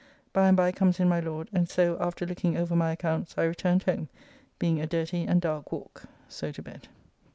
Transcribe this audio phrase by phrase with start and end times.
[0.33, 3.43] By and by comes in my Lord, and so, after looking over my accounts, I
[3.43, 4.09] returned home,
[4.57, 6.05] being a dirty and dark walk.
[6.27, 6.87] So to bed.